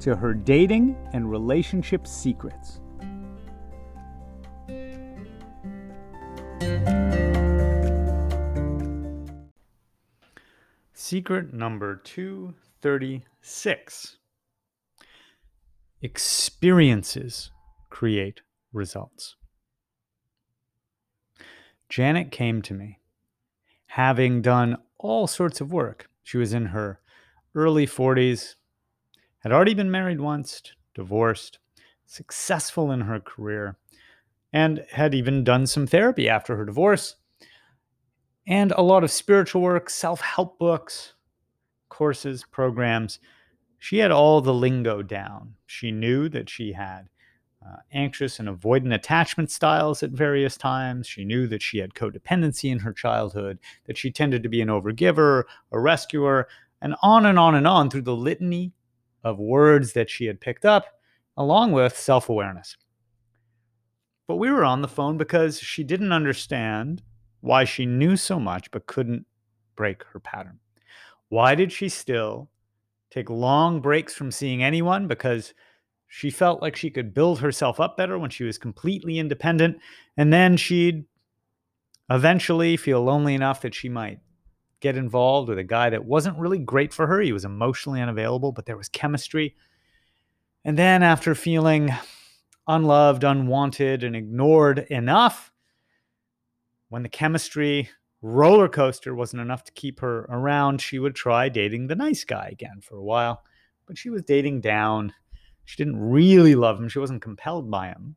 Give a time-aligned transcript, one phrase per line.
[0.00, 2.80] to her dating and relationship secrets.
[10.92, 14.16] Secret number 236
[16.02, 17.50] Experiences
[17.90, 18.40] create
[18.72, 19.36] results.
[21.88, 23.00] Janet came to me
[23.90, 26.08] having done all sorts of work.
[26.22, 27.00] She was in her
[27.56, 28.54] early 40s,
[29.40, 30.62] had already been married once,
[30.94, 31.58] divorced,
[32.06, 33.76] successful in her career,
[34.52, 37.16] and had even done some therapy after her divorce,
[38.46, 41.14] and a lot of spiritual work, self help books,
[41.88, 43.18] courses, programs.
[43.78, 45.54] She had all the lingo down.
[45.66, 47.08] She knew that she had
[47.64, 51.06] uh, anxious and avoidant attachment styles at various times.
[51.06, 54.68] She knew that she had codependency in her childhood, that she tended to be an
[54.68, 56.48] overgiver, a rescuer,
[56.82, 58.72] and on and on and on through the litany
[59.24, 60.86] of words that she had picked up,
[61.36, 62.76] along with self awareness.
[64.26, 67.02] But we were on the phone because she didn't understand
[67.40, 69.26] why she knew so much but couldn't
[69.76, 70.60] break her pattern.
[71.28, 72.50] Why did she still
[73.10, 75.08] take long breaks from seeing anyone?
[75.08, 75.54] Because
[76.06, 79.78] she felt like she could build herself up better when she was completely independent.
[80.16, 81.04] And then she'd
[82.10, 84.18] eventually feel lonely enough that she might
[84.80, 87.20] get involved with a guy that wasn't really great for her.
[87.20, 89.54] He was emotionally unavailable, but there was chemistry.
[90.64, 91.90] And then, after feeling
[92.66, 95.52] unloved, unwanted, and ignored enough,
[96.88, 97.88] when the chemistry
[98.22, 102.48] roller coaster wasn't enough to keep her around, she would try dating the nice guy
[102.50, 103.42] again for a while.
[103.86, 105.12] But she was dating down.
[105.64, 108.16] She didn't really love him, she wasn't compelled by him.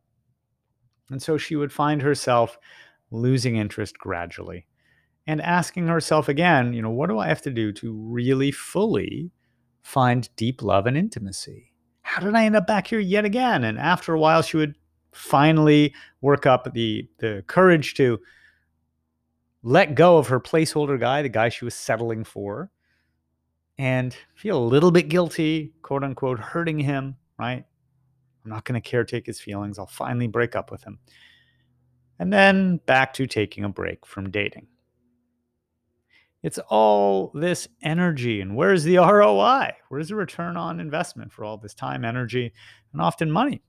[1.09, 2.57] And so she would find herself
[3.11, 4.65] losing interest gradually
[5.27, 9.31] and asking herself again, you know, what do I have to do to really fully
[9.81, 11.71] find deep love and intimacy?
[12.01, 13.63] How did I end up back here yet again?
[13.63, 14.75] And after a while, she would
[15.13, 18.19] finally work up the the courage to
[19.61, 22.69] let go of her placeholder guy, the guy she was settling for,
[23.77, 27.63] and feel a little bit guilty, quote unquote, hurting him, right?
[28.43, 29.79] I'm not going to caretake his feelings.
[29.79, 30.99] I'll finally break up with him.
[32.19, 34.67] And then back to taking a break from dating.
[36.43, 38.41] It's all this energy.
[38.41, 39.71] And where's the ROI?
[39.89, 42.53] Where's the return on investment for all this time, energy,
[42.91, 43.63] and often money?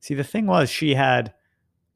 [0.00, 1.32] See, the thing was, she had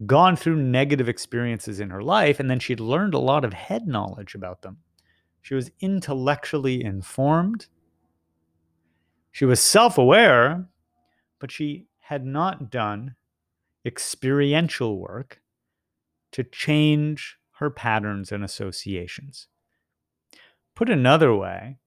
[0.06, 3.86] gone through negative experiences in her life, and then she'd learned a lot of head
[3.86, 4.78] knowledge about them.
[5.42, 7.66] She was intellectually informed.
[9.30, 10.68] She was self aware,
[11.38, 13.14] but she had not done
[13.84, 15.40] experiential work
[16.32, 19.46] to change her patterns and associations.
[20.74, 21.78] Put another way,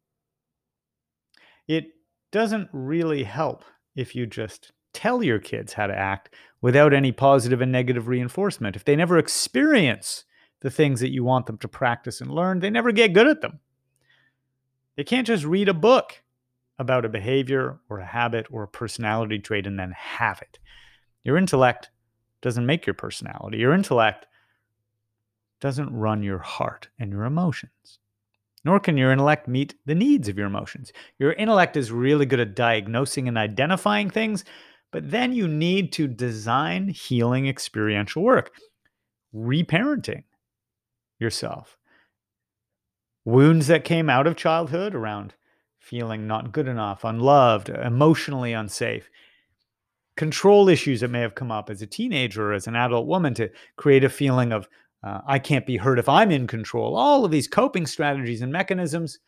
[1.68, 1.88] it
[2.31, 7.59] doesn't really help if you just tell your kids how to act without any positive
[7.59, 8.78] and negative reinforcement.
[8.78, 10.24] If they never experience
[10.62, 13.42] the things that you want them to practice and learn, they never get good at
[13.42, 13.59] them.
[14.96, 16.24] They can't just read a book
[16.80, 20.57] about a behavior or a habit or a personality trait and then have it.
[21.24, 21.90] Your intellect
[22.42, 23.57] doesn't make your personality.
[23.57, 24.25] Your intellect
[25.62, 28.00] doesn't run your heart and your emotions.
[28.64, 30.92] Nor can your intellect meet the needs of your emotions.
[31.20, 34.44] Your intellect is really good at diagnosing and identifying things,
[34.92, 38.52] but then you need to design healing experiential work,
[39.36, 40.24] reparenting
[41.20, 41.78] yourself.
[43.24, 45.34] Wounds that came out of childhood around
[45.80, 49.10] feeling not good enough, unloved, emotionally unsafe.
[50.18, 53.34] Control issues that may have come up as a teenager or as an adult woman
[53.36, 54.68] to create a feeling of
[55.06, 56.98] uh, I can't be hurt if I'm in control.
[56.98, 59.19] All of these coping strategies and mechanisms,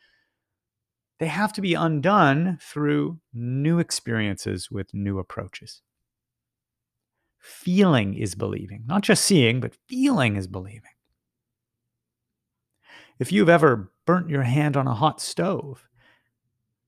[1.19, 5.83] they have to be undone through new experiences with new approaches.
[7.39, 10.81] Feeling is believing, not just seeing, but feeling is believing.
[13.19, 15.87] If you've ever burnt your hand on a hot stove,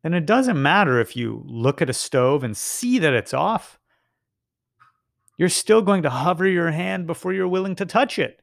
[0.01, 3.77] then it doesn't matter if you look at a stove and see that it's off.
[5.37, 8.41] You're still going to hover your hand before you're willing to touch it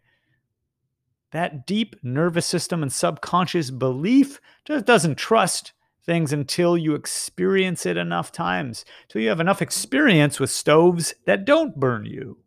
[1.33, 5.73] that deep nervous system and subconscious belief just doesn't trust
[6.05, 11.45] things until you experience it enough times, till you have enough experience with stoves that
[11.45, 12.39] don't burn you.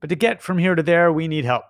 [0.00, 1.64] But to get from here to there, we need help.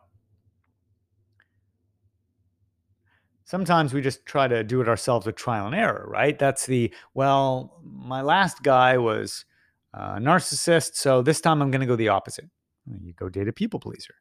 [3.44, 6.36] Sometimes we just try to do it ourselves with trial and error, right?
[6.36, 9.44] That's the, well, my last guy was
[9.94, 12.50] a narcissist, so this time I'm going to go the opposite.
[13.00, 14.16] You go date a people pleaser.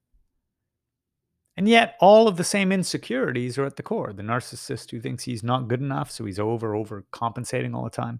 [1.57, 4.11] And yet, all of the same insecurities are at the core.
[4.11, 7.89] The narcissist who thinks he's not good enough, so he's over, over compensating all the
[7.89, 8.19] time.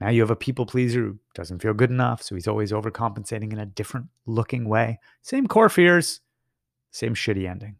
[0.00, 3.52] Now you have a people pleaser who doesn't feel good enough, so he's always overcompensating
[3.52, 4.98] in a different looking way.
[5.22, 6.20] Same core fears,
[6.90, 7.76] same shitty ending.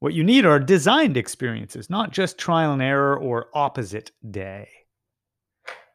[0.00, 4.68] What you need are designed experiences, not just trial and error or opposite day.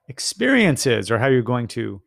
[0.07, 2.01] Experiences are how you're going to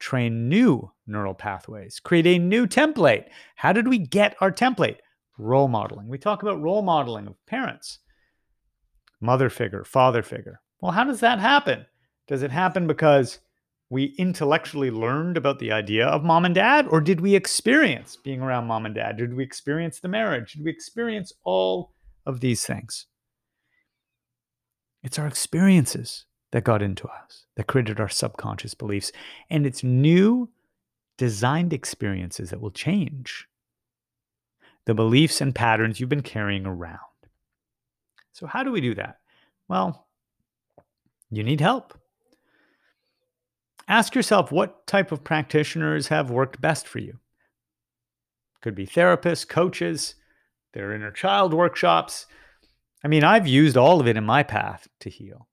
[0.00, 3.26] train new neural pathways, create a new template.
[3.54, 4.96] How did we get our template?
[5.38, 6.08] Role modeling.
[6.08, 8.00] We talk about role modeling of parents,
[9.20, 10.60] mother figure, father figure.
[10.80, 11.86] Well, how does that happen?
[12.26, 13.38] Does it happen because
[13.90, 18.40] we intellectually learned about the idea of mom and dad, or did we experience being
[18.40, 19.16] around mom and dad?
[19.16, 20.52] Did we experience the marriage?
[20.52, 21.92] Did we experience all
[22.24, 23.06] of these things?
[25.02, 29.12] It's our experiences that got into us, that created our subconscious beliefs.
[29.48, 30.50] And it's new
[31.16, 33.46] designed experiences that will change
[34.86, 36.98] the beliefs and patterns you've been carrying around.
[38.32, 39.18] So, how do we do that?
[39.68, 40.06] Well,
[41.30, 41.96] you need help.
[43.86, 47.18] Ask yourself what type of practitioners have worked best for you.
[48.62, 50.14] Could be therapists, coaches,
[50.72, 52.26] their inner child workshops.
[53.04, 55.48] I mean, I've used all of it in my path to heal.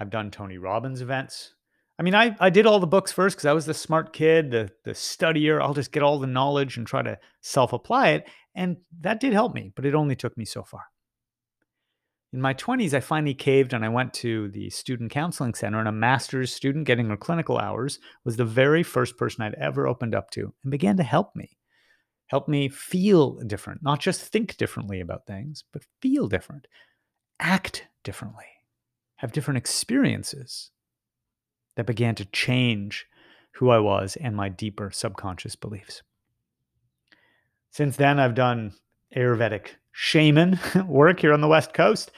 [0.00, 1.54] I've done Tony Robbins events.
[1.98, 4.50] I mean, I, I did all the books first because I was the smart kid,
[4.50, 5.60] the, the studier.
[5.60, 8.28] I'll just get all the knowledge and try to self apply it.
[8.54, 10.84] And that did help me, but it only took me so far.
[12.32, 15.88] In my 20s, I finally caved and I went to the student counseling center, and
[15.88, 20.14] a master's student getting her clinical hours was the very first person I'd ever opened
[20.14, 21.58] up to and began to help me.
[22.28, 26.66] Help me feel different, not just think differently about things, but feel different,
[27.40, 28.46] act differently
[29.20, 30.70] have different experiences
[31.76, 33.06] that began to change
[33.56, 36.02] who I was and my deeper subconscious beliefs.
[37.70, 38.72] Since then, I've done
[39.14, 42.10] Ayurvedic shaman work here on the West Coast,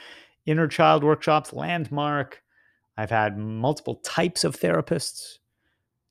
[0.45, 2.41] inner child workshops, landmark.
[2.95, 5.39] I've had multiple types of therapists,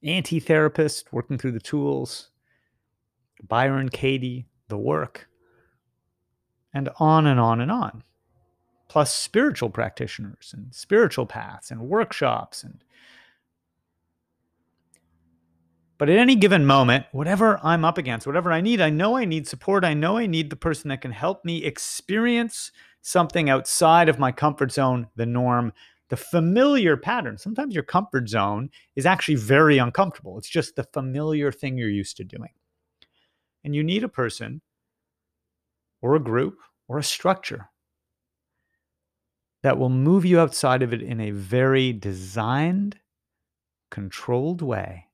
[0.03, 2.29] anti therapists working through the tools,
[3.43, 5.27] Byron Katie, the work,
[6.75, 8.05] and on and on and on
[8.93, 12.85] plus spiritual practitioners and spiritual paths and workshops and
[15.97, 19.25] but at any given moment whatever i'm up against whatever i need i know i
[19.25, 19.83] need support.
[19.83, 24.31] I know i need the person that can help me experience something outside of my
[24.31, 25.73] comfort zone the norm.
[26.11, 30.37] The familiar pattern sometimes your comfort zone is actually very uncomfortable.
[30.37, 32.51] It's just the familiar thing you're used to doing.
[33.65, 34.61] And you need a person
[36.03, 36.59] or a group
[36.89, 37.71] or a structure
[39.63, 42.99] that will move you outside of it in a very designed,
[43.91, 45.07] controlled way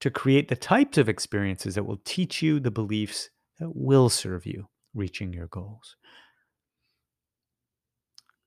[0.00, 4.46] to create the types of experiences that will teach you the beliefs that will serve
[4.46, 5.96] you reaching your goals.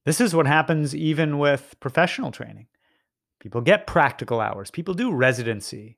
[0.05, 2.67] This is what happens even with professional training.
[3.41, 5.97] People get practical hours, people do residency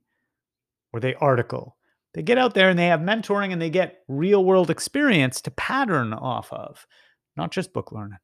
[0.91, 1.77] or they article.
[2.15, 5.51] They get out there and they have mentoring and they get real world experience to
[5.51, 6.88] pattern off of
[7.39, 8.19] not just book learning.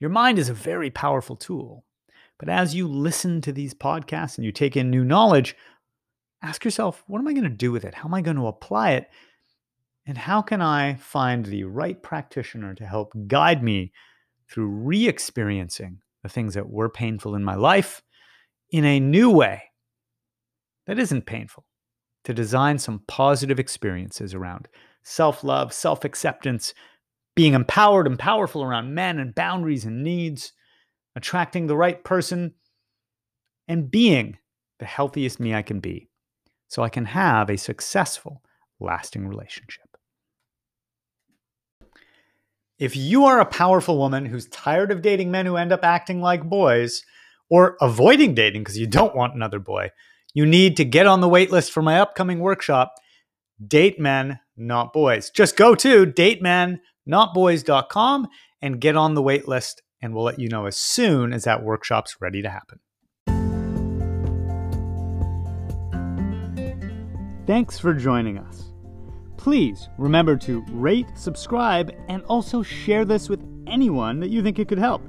[0.00, 1.84] Your mind is a very powerful tool.
[2.38, 5.54] But as you listen to these podcasts and you take in new knowledge,
[6.42, 7.94] ask yourself, what am I going to do with it?
[7.94, 9.10] How am I going to apply it?
[10.06, 13.92] And how can I find the right practitioner to help guide me
[14.50, 18.02] through re experiencing the things that were painful in my life
[18.70, 19.62] in a new way
[20.86, 21.64] that isn't painful?
[22.24, 24.68] To design some positive experiences around
[25.02, 26.74] self love, self acceptance,
[27.34, 30.52] being empowered and powerful around men and boundaries and needs,
[31.16, 32.54] attracting the right person,
[33.68, 34.38] and being
[34.78, 36.08] the healthiest me I can be
[36.68, 38.42] so I can have a successful,
[38.80, 39.84] lasting relationship.
[42.78, 46.20] If you are a powerful woman who's tired of dating men who end up acting
[46.20, 47.04] like boys
[47.48, 49.90] or avoiding dating because you don't want another boy,
[50.34, 52.94] you need to get on the waitlist for my upcoming workshop,
[53.64, 55.28] Date Men, Not Boys.
[55.30, 58.28] Just go to datemen.com notboys.com
[58.60, 61.62] and get on the wait list, and we'll let you know as soon as that
[61.62, 62.78] workshop's ready to happen.
[67.46, 68.72] Thanks for joining us.
[69.36, 74.68] Please remember to rate, subscribe, and also share this with anyone that you think it
[74.68, 75.02] could help.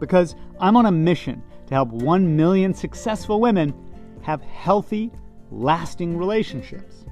[0.00, 3.72] Because I'm on a mission to help 1 million successful women
[4.22, 5.12] have healthy,
[5.52, 7.05] lasting relationships.